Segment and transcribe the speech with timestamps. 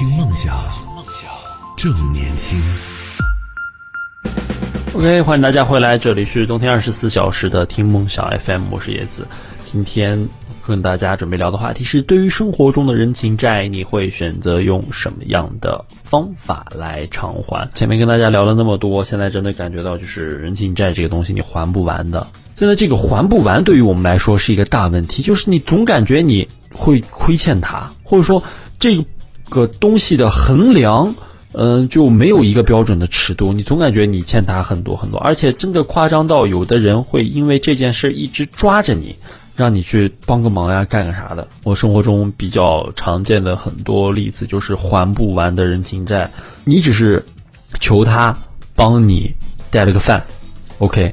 [0.00, 0.56] 听梦想，
[0.96, 1.30] 梦想
[1.76, 2.58] 正年轻。
[4.94, 9.28] OK，欢迎大家回来，这里是冬天二十四小时的听梦想 FM，我是叶子。
[9.66, 10.26] 今天
[10.66, 17.68] 跟大家准备聊的话题是：对于生活中的人情债，你会选择用什么样的方法来偿还？
[17.74, 22.26] 前面跟大家聊了那么多，现在真的感觉到就是人情债这个东西你还不完的。
[22.54, 28.42] 现在这个还不完，对于我们来说是一个大问题，就是你总感觉你会亏欠他，或者说
[28.78, 29.04] 这个
[29.50, 31.14] 个东西的衡量。
[31.52, 39.16] 嗯，就没有一个标准的尺度，你总感觉你欠他很多很多，而且真的夸张到有的人会因为这件事一直抓着你，
[39.56, 41.48] 让你去帮个忙呀，干个啥的。
[41.64, 46.30] 我生活中比较常见的很多例子就是还不完的人情债，
[46.62, 47.26] 你只是
[47.80, 48.38] 求他
[48.76, 49.34] 帮你
[49.72, 50.22] 带了个饭
[50.78, 51.12] ，OK，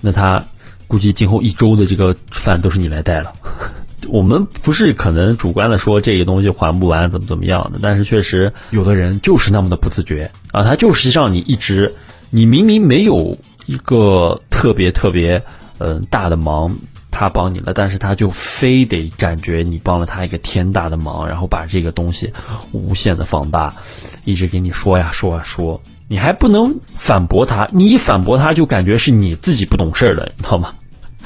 [0.00, 0.44] 那他
[0.88, 3.32] 估计今后一周的这个饭都是你来带了。
[4.08, 11.94] 我们不是可能主观的说这个东西还不完怎么怎么样的，但是确实有的人就是那么的不自觉啊，他就是让你一直，
[12.30, 15.42] 你明明没有一个特别特别
[15.78, 16.76] 嗯、呃、大的忙，
[17.10, 22.32] 他帮你了，但是他就非得感觉你帮了他一个天大的忙，然后把这个东西
[22.72, 23.74] 无限的放大，
[24.24, 30.74] 一直给你说呀说呀说，你还不能反驳他，你一反驳他就感觉是你自己不懂事儿了，你知道吗？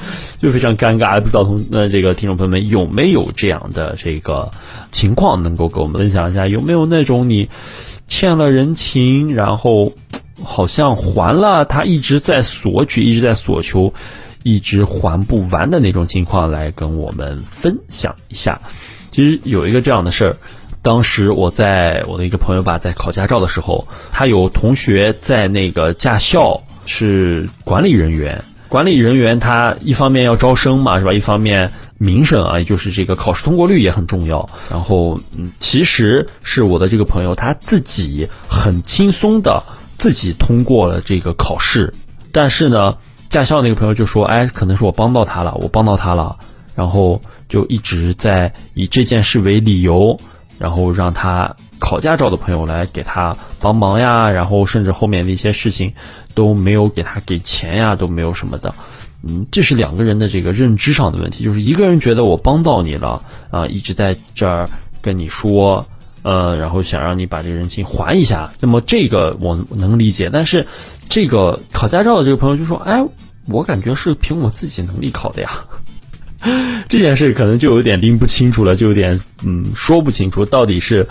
[0.39, 4.51] 就非常尴尬，不知道同呃这个听众朋友们有没有这样的这个
[4.91, 6.47] 情况，能够给我们分享一下？
[6.47, 7.49] 有没有那种你
[8.07, 9.93] 欠了人情，然后
[10.43, 13.93] 好像还了，他一直在索取，一直在索求，
[14.43, 18.59] 一直还不完的那种情况，来跟我们分享一下？
[19.11, 20.37] 其实有一个这样的事儿，
[20.81, 28.43] 当时我在我的一个朋友吧，在考驾照的时候，他有同学在那个驾校是管理人员。
[28.71, 31.11] 管理人员他一方面要招生嘛，是吧？
[31.11, 34.49] 一方面名声啊，也就是这个考试通过率也很重要。
[34.69, 39.61] 然后，嗯，其实是我的这个朋友他自己很轻松的
[39.97, 41.93] 自己通过了这个考试，
[42.31, 42.95] 但是呢，
[43.27, 46.37] 驾校那个朋友就说：“哎，可能是我帮到他了，我帮到他了。”
[46.73, 50.17] 然后就一直在以这件事为理由，
[50.57, 55.91] 然后让他考驾照的朋友来给他帮忙呀，然后甚至后面的一些事情。
[56.33, 58.73] 都没有给他给钱呀，都没有什么的，
[59.21, 64.69] 嗯，这是两个人的这个认知上的问题，就是一个人觉得我帮到你了啊，一直在这儿
[65.01, 65.85] 跟你说，
[66.23, 70.65] 呃，然后想让你把这个人情还一下，那么这个我能理解，但是
[71.09, 73.03] 这个考驾照的这个朋友就说，哎，
[73.47, 75.51] 我感觉是凭我自己能力考的呀，
[76.87, 81.05] 这件事可能就有点拎不清楚了，就有点嗯说不清楚，到底是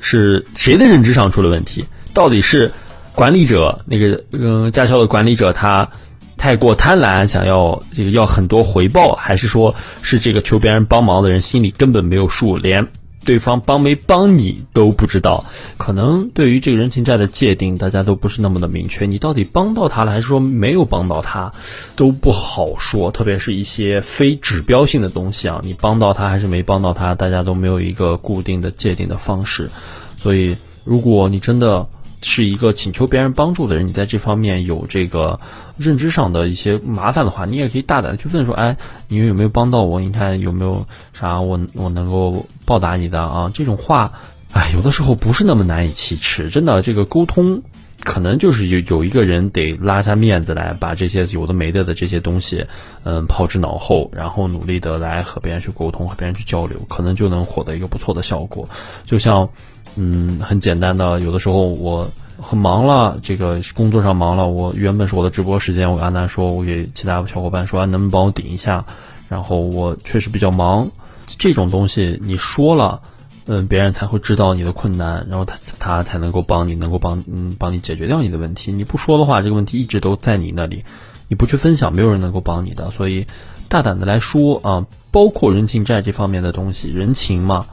[0.00, 2.72] 是谁的认知上出了问题，到底是。
[3.12, 5.90] 管理者那个嗯、驾校的管理者他
[6.38, 12.86] 太过贪婪，想要这个要很多回报，还是说是这个求别人帮忙的人心里根本没有数，连
[13.30, 15.44] 对方帮没帮你都不知道？
[15.78, 19.06] 可能对于这个人情债的界定，大家都不是那么的明确。
[19.06, 21.52] 你到底帮到他了，还是说没有帮到他，
[21.94, 23.12] 都不好说。
[23.12, 29.70] 特别是一些非指标性的东西啊，你帮到他还是没帮到他，大家都没有一个固定的界定的方式。
[30.18, 31.86] 所以，如果你真的，
[32.22, 35.40] 是一个请求别人帮助的人，你在这方面有这个
[35.78, 38.76] 认知上的一些麻烦的话，你也可以大胆的去问说，哎，
[39.08, 40.00] 你有没有帮到我？
[40.00, 43.50] 你看有没有啥我我能够报答你的啊？
[43.54, 44.12] 这种话，
[44.52, 47.62] 哎，有的时候不是那么难以启齿，真的，这个沟通
[48.00, 52.66] 可能就是有有一个人得拉下面子来，把这些有的没的的这些东西，
[53.04, 58.68] 嗯，抛之脑后，然后努力的来和别人去沟通，和别人去交流，可能就能获得一个不错的效果。
[59.06, 59.48] 就像。
[59.96, 62.08] 嗯，很简单的，有的时候我
[62.40, 68.84] 很忙了，这个工作上忙了，我原本是我的直播时间，我跟安南说，我给其他小伙伴说，能不能帮我顶一下？
[69.28, 70.90] 然后我确实比较忙，
[71.26, 73.02] 这种东西你说了，
[73.46, 78.72] 嗯，别人才会知道你的困难，然后他他才能够帮你，能够帮嗯帮你解决掉你的问题。
[78.72, 80.84] 你不说的话，这个问题一直都在你那里，
[81.28, 82.90] 你不去分享，没有人能够帮你的。
[82.90, 83.26] 所以
[83.68, 87.66] 大胆的来说啊，包括人情债这方面的东西，人情嘛，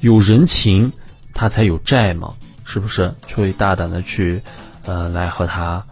[0.00, 0.92] 有人情。
[1.34, 2.34] 他才有债嘛，
[2.64, 3.12] 是不是？
[3.26, 4.42] 所以大胆的去，
[4.86, 5.84] 呃，来和他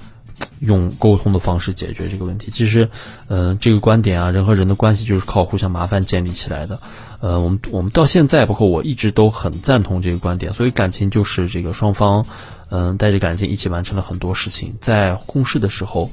[0.61, 2.51] 用沟通的方式解决这个问题。
[2.51, 2.89] 其实，
[3.29, 6.81] 呃，这个观点啊，人和人的关系就是靠互相麻烦建立起来的。
[7.21, 10.55] 呃，我们我们到现在，包括我一直都很赞同这个观点。
[10.55, 12.25] 所以感情就是这个双方，
[12.71, 16.11] 嗯、带着感情一起完成了很多事情，在共事的时候。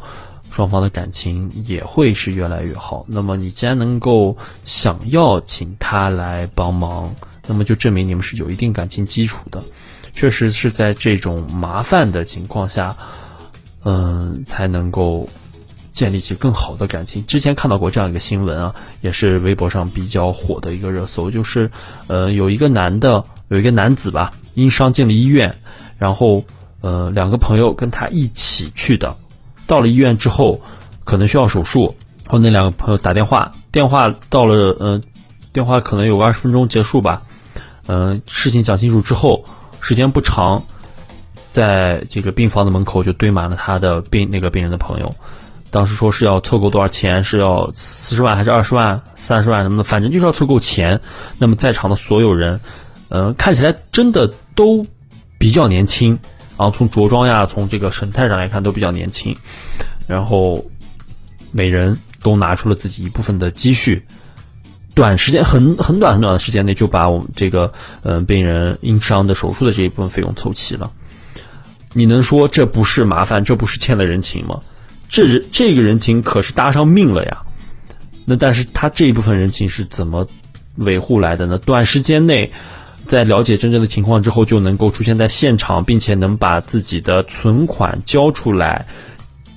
[0.52, 3.06] 双方的感情也会是越来越好。
[3.08, 7.14] 那么你既然能够想要请他来帮忙，
[7.50, 9.64] 那么就证明你们是有一定感情基础的。
[10.14, 12.96] 确实是在这种麻烦的情况下，
[13.84, 15.28] 嗯，才能够
[15.92, 17.26] 建立起更好的感情。
[17.26, 21.72] 之前看到过这样一个新闻啊，也是微博上比较火的一个热搜，就是
[22.08, 24.32] 呃，有一个男的，有一个男子吧。
[24.56, 25.56] 因伤进了医院，
[25.98, 26.44] 然后
[26.82, 29.16] 呃两个朋友跟他一起去的，
[29.68, 30.62] 到了医院之后
[31.06, 31.96] 可能需要手术，
[32.26, 35.02] 然后那两个朋友打电话，电话到了呃
[35.54, 37.22] 电话可能有个二十分钟结束吧，
[37.92, 39.44] 嗯事情讲清楚之后，
[39.82, 40.64] 时间不长，
[41.52, 45.16] 在这个病房的门口就堆满了他的病那个病人的朋友。
[45.72, 51.02] 当时说是要凑够多少钱，是要四十万还是二十万、三十万什么的，反正就是要凑够钱。
[51.40, 52.60] 那么在场的所有人，
[53.10, 54.86] 呃，看起来真的都
[55.40, 56.20] 比较年轻，
[56.58, 59.36] 然后从着装呀，从这个神态上来看都比较年轻。
[60.06, 60.64] 然后
[61.52, 64.06] 每人都拿出了自己一部分的积蓄，
[65.00, 67.72] 短时间很很短很短的时间内就把我们这个
[68.04, 70.92] 呃病人因伤的手术的这一部分费用凑齐了。
[71.94, 74.60] 你能说这不是麻烦，这不是欠了人情吗？
[75.08, 77.44] 这人这个人情可是搭上命了呀，
[78.26, 80.28] 那但是他这一部分人情是怎么
[80.76, 81.58] 维护来的呢？
[81.60, 82.52] 短时间内，
[83.08, 88.86] 在了解真正的情况之后，就能够出现在现场，并且能把自己的存款交出来，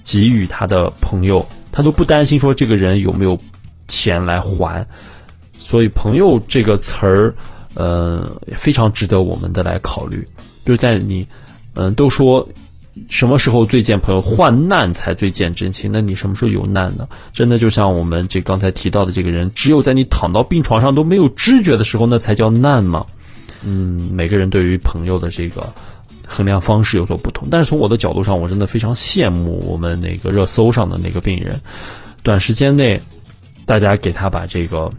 [0.04, 3.40] 给予他的朋友，他都不担心说这个人有没有
[3.88, 4.86] 钱来还。
[5.64, 7.34] 所以“朋友”这个词儿，
[7.74, 10.26] 呃，非常值得我们的来考虑。
[10.64, 11.26] 就是在你，
[11.74, 12.46] 嗯，都说。
[13.08, 14.20] 什么时候最见朋友？
[14.20, 15.90] 患难才最见真情。
[15.90, 17.08] 那你什么时候有难呢？
[17.32, 23.06] 真的就像我们这刚才提到的这个人，只有在你躺到病床上都没有知觉的时候，那才叫难吗？
[23.64, 25.72] 嗯，每个人对于朋友的这个
[26.26, 27.48] 衡量方式有所不同。
[27.50, 31.58] 但是从我的角度上，我真的非常羡慕我们那个热搜上的那个病人，
[32.22, 33.00] 短时间内
[33.64, 34.92] 大家给他把这个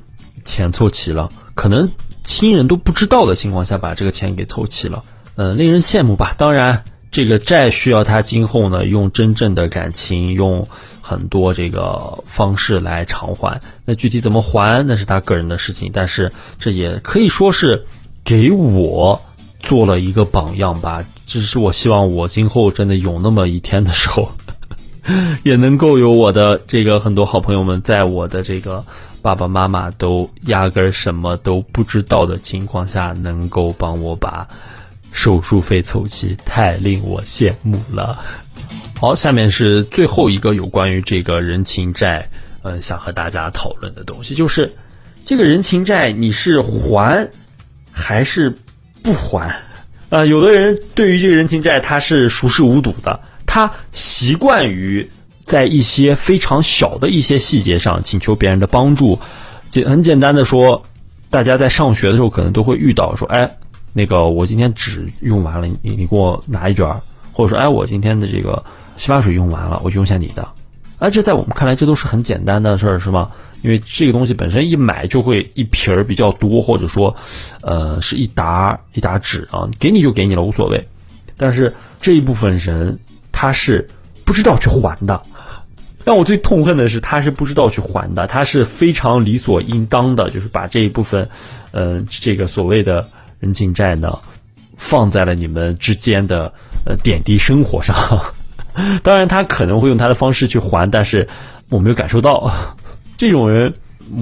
[0.44, 1.90] 钱凑齐了，可能
[2.24, 5.04] 亲人都不知道的情况下把这个钱给凑齐了，
[5.36, 6.36] 嗯，令人羡慕吧。
[6.38, 6.84] 当然。
[7.14, 10.68] 这个债需要他今后呢用真正的感情，用
[11.00, 13.62] 很多这个方式来偿还。
[13.86, 15.92] 那具体怎么还，那是他个人的事情。
[15.94, 17.86] 但是这也可以说是
[18.24, 19.22] 给我
[19.60, 21.06] 做了一个榜样吧。
[21.28, 24.32] 只是我希望我今后真的有那么一天的时候，
[25.46, 28.84] 也能够有我的这个很多好朋友们，在我的这个
[29.24, 34.48] 爸爸妈妈都压根儿什么都不知道的情况下，能够帮我把。
[35.16, 38.20] 手术费凑齐，太令我羡慕了。
[39.00, 42.28] 好，下面是最后一个有关于这个人情债，
[42.64, 44.74] 嗯，想和大家讨论的东西，就是
[45.24, 47.30] 这个人情债你是还
[47.92, 48.58] 还是
[49.04, 49.56] 不还？
[50.10, 55.08] 啊，有的人对于这个人情债他是熟视无睹的，他习惯于
[55.46, 59.20] 在一些非常小的一些细节上请求别人的帮助。
[59.70, 60.86] 简很简单的说，
[61.30, 63.58] 大家在上学的时候可能都会遇到，说，哎。
[63.96, 67.00] 那个，我今天纸用完了，你你给我拿一卷儿，
[67.32, 68.66] 或者说，哎，我今天的这个
[68.98, 70.48] 洗发水用完了，我就用下你的。
[70.98, 73.30] 哎，这在我们看来，这都是很简单的事儿，是吗？
[73.62, 77.16] 因为这个东西本身一买就会一瓶儿比较多，或者说，
[77.62, 80.88] 呃，是一沓一沓纸啊，给你就给你了，无所谓。
[81.38, 82.98] 但是这一部分人
[83.32, 83.88] 他是
[84.26, 85.22] 不知道去还的，
[86.04, 91.30] 让我最痛恨的是他是不知道去还的，他是非常理所应当的，就是把这一部分，
[91.72, 93.10] 呃，这个所谓的。
[93.40, 94.20] 人情债呢，
[94.78, 96.54] 放在了你们之间的
[96.86, 97.94] 呃点滴生活上。
[99.04, 101.28] 当然，他可能会用他的方式去还，但是
[101.68, 102.50] 我没有感受到
[103.18, 103.74] 这种人，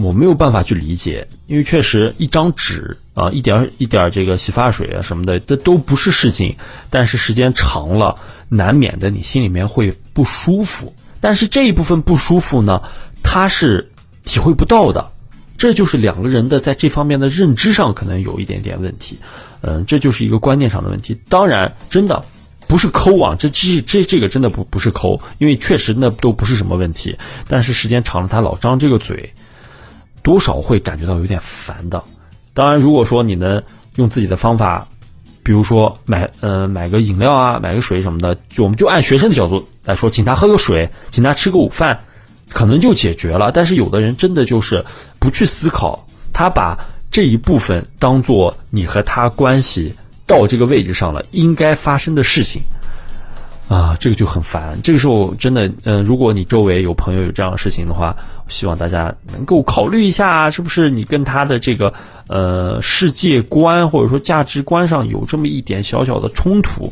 [0.01, 1.27] 我没有办法去理解。
[1.45, 6.55] 因为确实，一张纸啊，一点一点这个洗发水啊什么的，这都不是事情。
[6.89, 8.17] 但是时间长了，
[8.49, 10.95] 难免的你心里面会不舒服。
[11.21, 12.81] 但是这一部分不舒服呢，
[13.23, 13.89] 他是
[14.25, 15.09] 体会不到的。
[15.57, 19.19] 这就是两个人的在这方面的认知上可能有一点点问题，
[19.61, 21.21] 嗯，这就是一个观念上的问题。
[21.29, 22.25] 当然，真的
[22.67, 27.15] 不是抠啊，这这这这个真的不不是抠，因为确实那都不是什么问题。
[27.47, 29.31] 但是时间长了，他老张这个嘴，
[30.23, 32.03] 多少会感觉到有点烦的。
[32.55, 33.61] 当然，如果说你能
[33.97, 34.87] 用自己的方法，
[35.43, 42.01] 比如说买呃买个饮料啊，买个水什么的，就我们就按学生的角度来说，请他喝个水，请他吃个午饭。
[42.53, 44.83] 可能就解决了，但是有的人真的就是
[45.19, 46.77] 不去思考，他把
[47.09, 49.95] 这一部分当做你和他关系
[50.27, 52.63] 到这个位置上了应该发生的事情，
[53.73, 54.77] 啊，这个就很烦。
[54.83, 58.15] 这个时候真的，嗯，如果你周围有朋友有这样的事情的话，
[58.47, 61.93] 希望大家能够考虑一下，是不是你跟他的这个
[62.27, 66.91] 呃世界观或者说价值观上有这么一点小小的冲突。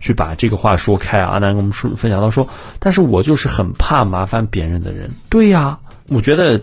[0.00, 1.28] 去把这个话说开啊！
[1.34, 2.48] 阿南跟我们说分享到说，
[2.80, 5.08] 但是我就是很怕麻烦别人的人。
[5.28, 5.78] 对呀，
[6.08, 6.60] 我觉得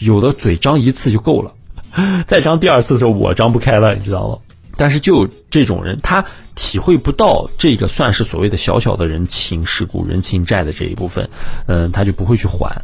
[0.00, 1.52] 有的嘴张一次就够了，
[2.26, 4.38] 再张第二次的时候我张不开了，你知道吗？
[4.80, 11.28] 但是就这种人，他体会不到这个算是所谓的小小的人情世故、人情债的这一部分，
[11.66, 12.82] 嗯，他就不会去还。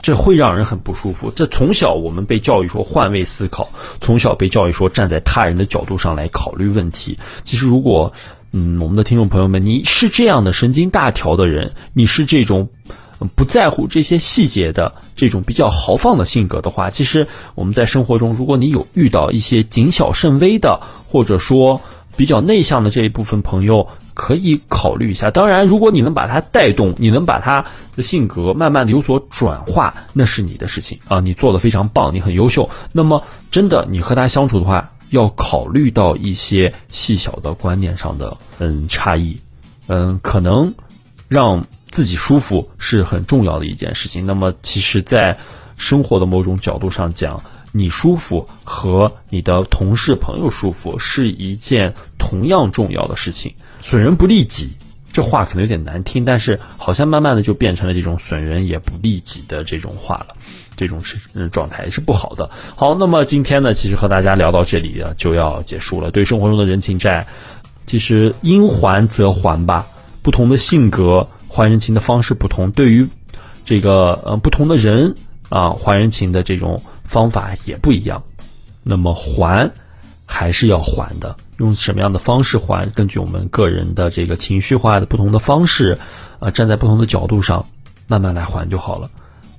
[0.00, 1.30] 这会让人很不舒服。
[1.30, 3.68] 这从小我们被教育说换位思考，
[4.00, 7.18] 从小被教育说站在他人的角度上来考虑问题。
[7.44, 8.14] 其实如果，
[8.52, 12.70] 嗯，我们的听众朋友们，你是这样的神经大条的人，你是这种
[13.34, 21.80] 不在乎这些细节的这种比较豪放的性格的话，其实我们在生活中，如果你有遇到一些谨小慎微的，或者说
[22.16, 23.88] 比较内向的这一部分朋友。
[24.20, 25.30] 可以考虑一下。
[25.30, 32.68] 当然，如果你能把他带动，你能把他的性格慢慢的有所转化，那是你的事情啊，你做的非常棒，你很优秀。
[32.90, 33.22] 那么，
[33.52, 39.38] 真的你和他相处的话，要考虑到一些细小的观念上的嗯差异，
[39.86, 40.74] 嗯，可能
[41.28, 41.64] 让
[41.98, 44.24] 自己舒服是很重要的一件事情。
[44.24, 45.36] 那么，其实，在
[45.76, 53.52] 生活的某种角度上讲，你舒服和你的同事朋友舒服是一件同样重要的事情。
[53.82, 54.70] 损人不利己，
[55.12, 60.36] 这话可能有点难听，但是好像慢慢的就变成了这种损人也不利己的这种话了，
[60.76, 62.48] 这种是状态是不好的。
[62.76, 66.12] 好，那么今天呢，其实和大家聊到这里啊，就要结束了。
[66.12, 67.26] 对生活中的人情债，
[67.86, 69.84] 其实应还则还吧。
[70.20, 71.26] 不同的性格
[71.58, 73.08] 还人情的方式不同，对于
[73.64, 75.16] 这个呃不同的人
[75.48, 78.22] 啊还人情的这种方法也不一样。
[78.84, 79.68] 那么还
[80.24, 81.36] 还是要还的。
[81.56, 82.88] 用什么样的方式还？
[82.92, 85.98] 根据我们个人的这个情绪化的不同的方式，
[86.38, 87.66] 啊，站在不同的角度上，
[88.06, 89.10] 慢慢来还就好了。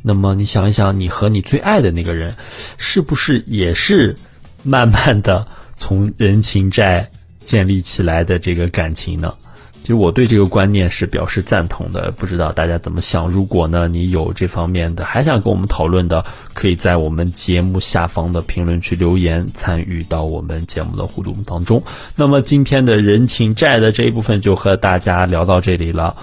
[0.02, 2.34] 那么你想一想，你和你最爱的那个人，
[2.78, 4.16] 是不是也是
[4.64, 7.12] 慢慢的从人情债
[7.44, 9.36] 建立起来的这个感情呢？
[9.82, 13.28] 其实我对这个观念是表示赞同的，不知道大家怎么想。
[13.28, 21.82] 如果呢你有这方面的还想跟我们讨论的，可以在我们节目下方的评论区留言，参与到我们节目的互动当中。
[22.16, 26.16] 那么今天的人情债的这一部分就和大家聊到这里了。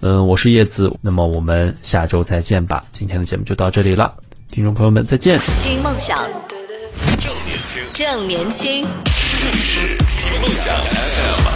[0.00, 2.84] 嗯，我是叶子，那么我们下周再见吧。
[2.92, 4.12] 今天的节目就到这里了，
[4.50, 5.38] 听众朋友们再见。
[5.60, 6.18] 听梦想，
[7.18, 8.84] 正年轻，正年轻，
[9.40, 11.53] 这里是听梦想 FM。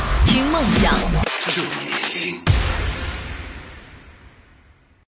[0.61, 2.58] 梦想。